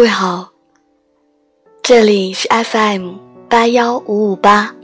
[0.00, 0.50] 各位好，
[1.82, 3.16] 这里是 FM
[3.50, 4.74] 八幺五五八，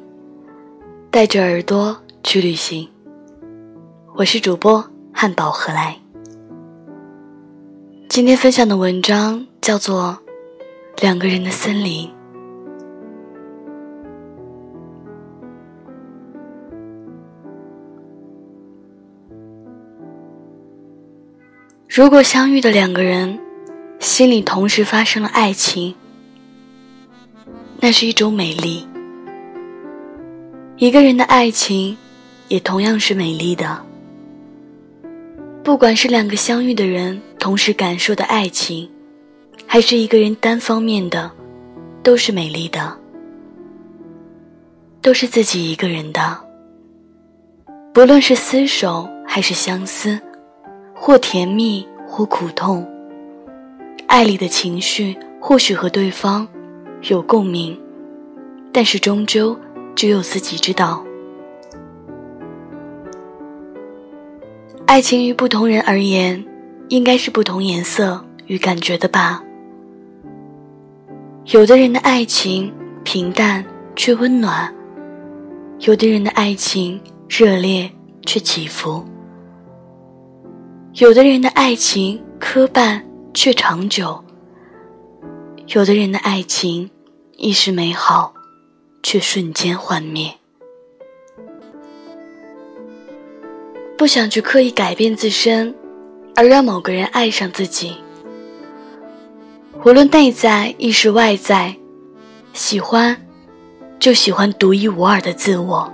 [1.10, 2.86] 带着耳朵去旅行。
[4.14, 5.98] 我是主播汉堡何来。
[8.10, 10.18] 今天分享的文章叫做
[11.02, 12.06] 《两个人的森林》。
[21.88, 23.45] 如果相遇的两个人。
[23.98, 25.94] 心里同时发生了爱情，
[27.80, 28.86] 那是一种美丽。
[30.76, 31.96] 一个人的爱情，
[32.48, 33.82] 也同样是美丽的。
[35.62, 38.88] 不管是两个相遇的人同时感受的爱情，
[39.66, 41.30] 还是一个人单方面的，
[42.02, 42.96] 都是美丽的，
[45.02, 46.38] 都是自己一个人的。
[47.92, 50.20] 不论是厮守还是相思，
[50.94, 52.86] 或甜蜜或苦痛。
[54.16, 56.48] 爱里的情绪或许和对方
[57.10, 57.78] 有共鸣，
[58.72, 59.54] 但是终究
[59.94, 61.04] 只有自己知道。
[64.86, 66.42] 爱情于不同人而言，
[66.88, 69.44] 应该是不同颜色与感觉的吧。
[71.48, 72.72] 有的人的爱情
[73.04, 73.62] 平淡
[73.94, 74.74] 却温暖，
[75.80, 77.90] 有的人的爱情热烈
[78.24, 79.04] 却起伏，
[80.94, 83.02] 有的人的爱情磕绊。
[83.36, 84.24] 却长久。
[85.68, 86.90] 有的人的爱情
[87.36, 88.32] 一时美好，
[89.02, 90.32] 却瞬间幻灭。
[93.98, 95.74] 不想去刻意改变自身，
[96.34, 97.94] 而让某个人爱上自己。
[99.84, 101.76] 无论内在亦是外在，
[102.54, 103.14] 喜欢
[103.98, 105.92] 就喜欢独一无二的自我，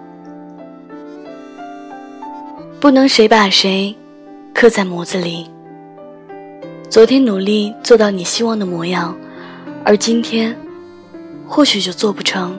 [2.79, 3.93] 不能谁把谁
[4.55, 5.52] 刻在模子里。
[6.92, 9.17] 昨天努力做到你希望的模样，
[9.83, 10.55] 而今天，
[11.48, 12.55] 或许就做不成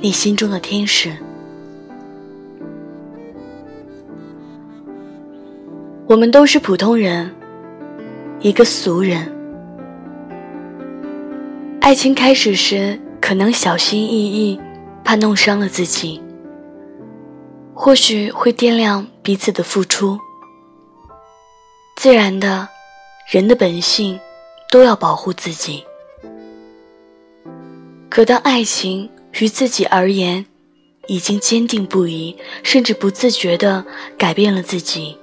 [0.00, 1.10] 你心中的天使。
[6.06, 7.34] 我们都是普通人，
[8.40, 9.26] 一个俗人。
[11.80, 14.60] 爱情开始时，可能小心翼翼，
[15.02, 16.20] 怕弄伤了自己，
[17.72, 20.18] 或许会掂量彼此的付出，
[21.96, 22.68] 自然的。
[23.30, 24.18] 人的本性
[24.72, 25.84] 都要保护自己，
[28.08, 29.08] 可当爱情
[29.38, 30.44] 于自己而言
[31.06, 33.84] 已经坚定不移，甚至不自觉地
[34.18, 35.16] 改变了自己，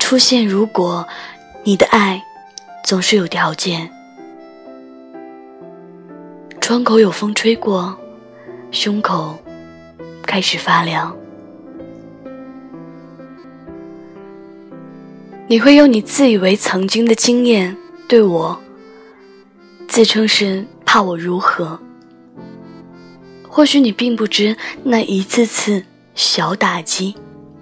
[0.00, 1.06] 出现如果
[1.62, 2.20] 你的爱
[2.82, 3.88] 总是有条件，
[6.60, 7.96] 窗口有风吹过，
[8.72, 9.38] 胸口
[10.24, 11.16] 开始发凉。
[15.50, 17.74] 你会用你自以为曾经的经验
[18.06, 18.60] 对我，
[19.88, 21.80] 自称是怕我如何？
[23.48, 24.54] 或许你并不知
[24.84, 25.82] 那一次次
[26.14, 27.16] 小打击，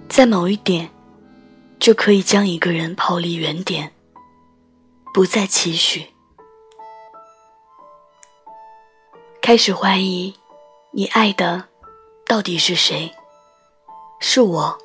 [0.09, 0.89] 在某一点，
[1.79, 3.93] 就可以将一个人抛离原点，
[5.13, 6.07] 不再期许，
[9.41, 10.33] 开始怀疑
[10.91, 11.69] 你爱的
[12.25, 13.13] 到底是谁？
[14.19, 14.77] 是我，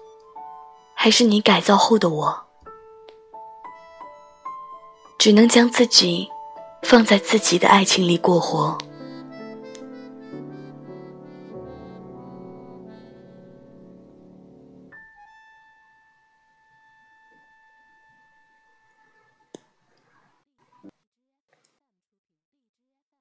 [0.95, 2.47] 还是你改造后的我？
[5.23, 6.29] 只能将自己
[6.83, 8.77] 放在自己的爱情里过活。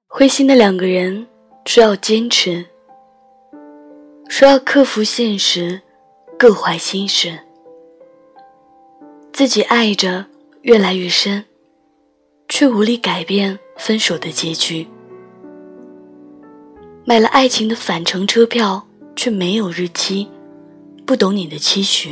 [0.08, 1.28] 灰心的两个人
[1.66, 2.66] 说要坚持，
[4.28, 5.80] 说要克服现实，
[6.36, 7.38] 各怀心事，
[9.32, 10.26] 自己爱着
[10.62, 11.44] 越来越深。
[12.54, 14.86] 却无力改变分手的结局。
[17.02, 20.28] 买了爱情的返程车票，却没有日期，
[21.06, 22.10] 不懂你的期许。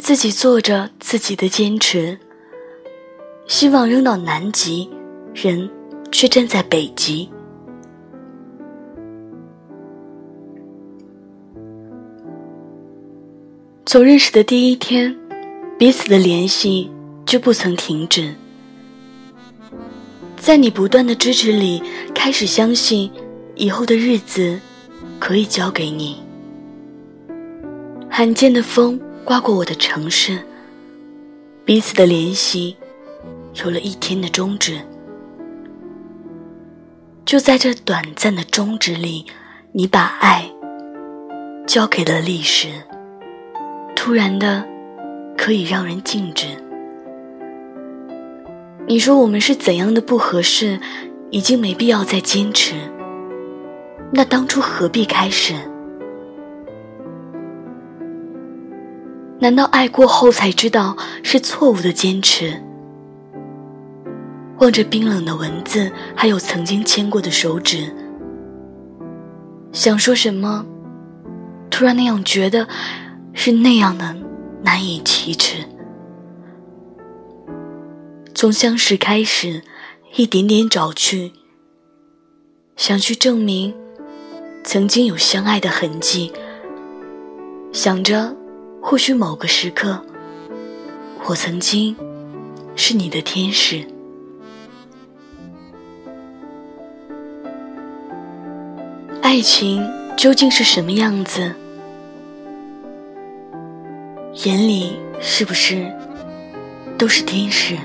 [0.00, 2.18] 自己做着自己的坚持，
[3.46, 4.90] 希望扔到南极，
[5.32, 5.70] 人
[6.10, 7.30] 却站在北极。
[13.86, 15.16] 从认识的第一天，
[15.78, 16.90] 彼此的联系
[17.24, 18.34] 就不曾停止。
[20.36, 21.82] 在你不断的支持里，
[22.14, 23.10] 开始相信
[23.54, 24.58] 以后的日子
[25.18, 26.20] 可以交给你。
[28.10, 30.38] 罕见的风刮过我的城市，
[31.64, 32.76] 彼此的联系
[33.64, 34.80] 有了一天的终止。
[37.24, 39.24] 就在这短暂的终止里，
[39.72, 40.50] 你把爱
[41.66, 42.68] 交给了历史，
[43.94, 44.66] 突然的
[45.38, 46.46] 可以让人静止。
[48.86, 50.78] 你说我们是怎样的不合适，
[51.30, 52.74] 已经没必要再坚持。
[54.12, 55.54] 那当初何必开始？
[59.38, 62.62] 难道爱过后才知道是错误的坚持？
[64.58, 67.92] 望着冰冷的文字，还有曾经牵过的手指，
[69.72, 70.64] 想说什么，
[71.70, 72.68] 突然那样觉得，
[73.32, 74.14] 是那样的
[74.62, 75.64] 难以启齿。
[78.42, 79.62] 从相识开始，
[80.16, 81.30] 一点点找去，
[82.74, 83.72] 想去证明
[84.64, 86.32] 曾经有相爱的痕迹，
[87.72, 88.34] 想着
[88.82, 90.04] 或许某个时刻，
[91.26, 91.94] 我曾经
[92.74, 93.86] 是你的天使。
[99.22, 101.54] 爱情究竟是什么样子？
[104.42, 105.86] 眼里是不是
[106.98, 107.78] 都是天使？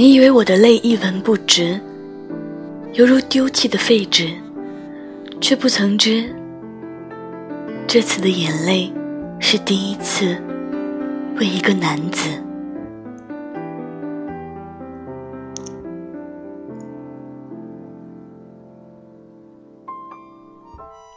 [0.00, 1.78] 你以为我的泪一文不值，
[2.94, 4.32] 犹如丢弃的废纸，
[5.42, 6.34] 却不曾知，
[7.86, 8.90] 这次的眼泪
[9.40, 10.42] 是第一次
[11.36, 12.30] 为一个男子。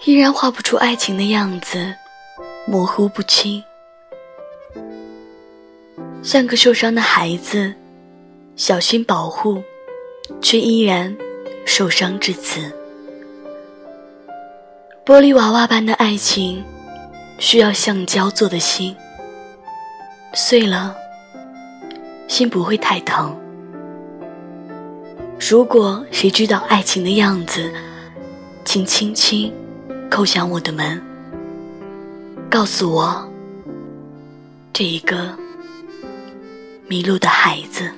[0.04, 1.96] 依然画不出爱情的样子，
[2.68, 3.64] 模糊不清，
[6.22, 7.74] 像个受伤的孩子，
[8.56, 9.64] 小心保护，
[10.42, 11.16] 却依然
[11.66, 12.72] 受伤至此。
[15.06, 16.64] 玻璃娃娃般的爱情，
[17.40, 18.96] 需要橡胶做的心，
[20.34, 20.96] 碎了，
[22.28, 23.36] 心不会太疼。
[25.40, 27.74] 如果谁知道爱情的样子，
[28.64, 29.52] 请轻轻。
[30.10, 31.02] 叩响我的门，
[32.52, 33.28] 告诉我，
[34.72, 35.36] 这一个
[36.88, 37.92] 迷路的孩子。